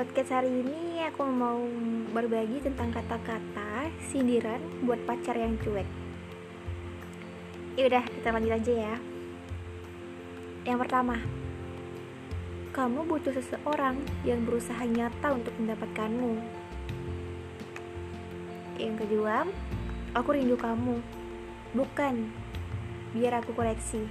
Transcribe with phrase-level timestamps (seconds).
[0.00, 1.60] podcast hari ini aku mau
[2.14, 5.84] berbagi tentang kata-kata sindiran buat pacar yang cuek.
[7.76, 8.96] Ya udah, kita lanjut aja ya.
[10.64, 11.16] Yang pertama,
[12.70, 16.38] kamu butuh seseorang yang berusaha nyata untuk mendapatkanmu.
[18.80, 19.44] Yang kedua,
[20.16, 20.96] aku rindu kamu.
[21.76, 22.14] Bukan,
[23.12, 24.06] biar aku koreksi.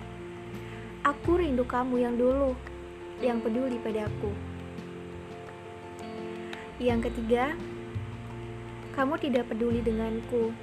[1.01, 2.53] Aku rindu kamu yang dulu,
[3.19, 4.31] yang peduli padaku.
[6.79, 7.51] Yang ketiga,
[8.95, 10.55] kamu tidak peduli denganku,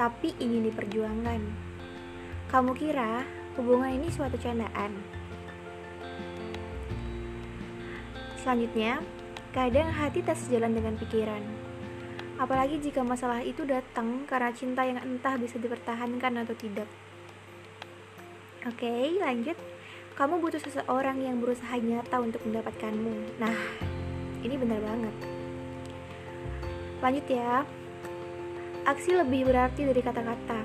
[0.00, 1.40] tapi ingin diperjuangkan.
[2.48, 3.24] Kamu kira
[3.60, 4.92] hubungan ini suatu candaan?
[8.40, 8.98] Selanjutnya,
[9.52, 11.44] kadang hati tak sejalan dengan pikiran.
[12.40, 16.88] Apalagi jika masalah itu datang karena cinta yang entah bisa dipertahankan atau tidak.
[18.66, 19.54] Oke, lanjut.
[20.12, 23.40] Kamu butuh seseorang yang berusaha nyata untuk mendapatkanmu.
[23.40, 23.56] Nah,
[24.44, 25.14] ini benar banget.
[27.00, 27.64] Lanjut ya.
[28.84, 30.60] Aksi lebih berarti dari kata-kata.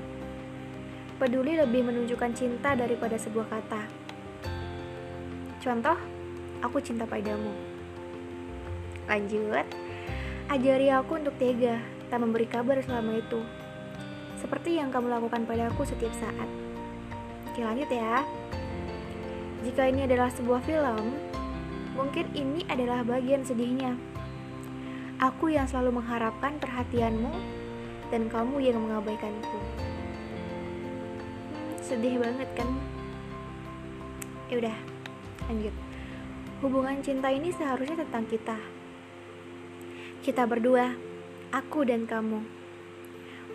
[1.15, 3.87] Peduli lebih menunjukkan cinta daripada sebuah kata.
[5.63, 5.95] Contoh,
[6.59, 7.55] aku cinta padamu.
[9.07, 9.63] Lanjut.
[10.51, 11.79] Ajari aku untuk tega,
[12.11, 13.39] tak memberi kabar selama itu.
[14.43, 16.49] Seperti yang kamu lakukan padaku setiap saat.
[17.47, 18.27] Oke, lanjut ya.
[19.65, 21.17] Jika ini adalah sebuah film,
[21.97, 23.97] mungkin ini adalah bagian sedihnya.
[25.17, 27.33] Aku yang selalu mengharapkan perhatianmu
[28.13, 29.57] dan kamu yang mengabaikanku.
[31.81, 32.69] Sedih banget kan?
[34.53, 34.77] Ya udah,
[35.49, 35.75] lanjut.
[36.61, 38.57] Hubungan cinta ini seharusnya tentang kita.
[40.21, 40.93] Kita berdua,
[41.49, 42.45] aku dan kamu.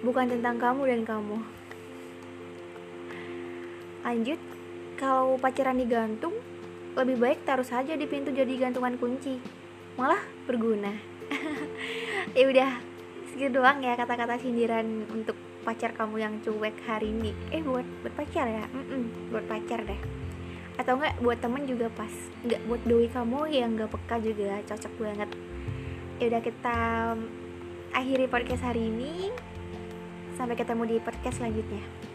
[0.03, 1.39] Bukan tentang kamu dan kamu.
[4.03, 4.41] Lanjut,
[5.03, 6.31] kalau pacaran digantung,
[6.95, 9.43] lebih baik taruh saja di pintu jadi gantungan kunci.
[9.99, 10.95] Malah berguna.
[12.39, 12.71] ya udah
[13.35, 15.35] segitu doang ya kata-kata sindiran untuk
[15.67, 17.35] pacar kamu yang cuek hari ini.
[17.51, 18.71] Eh buat buat pacar ya?
[18.71, 19.03] Mm -mm,
[19.35, 20.01] buat pacar deh.
[20.79, 22.15] Atau enggak buat temen juga pas.
[22.47, 25.31] Enggak buat doi kamu yang enggak peka juga cocok banget.
[26.23, 26.77] Ya udah kita
[27.91, 29.35] akhiri podcast hari ini.
[30.39, 32.12] Sampai ketemu di podcast selanjutnya